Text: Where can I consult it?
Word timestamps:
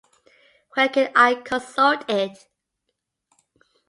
Where 0.73 0.89
can 0.89 1.11
I 1.15 1.35
consult 1.35 2.09
it? 2.09 2.47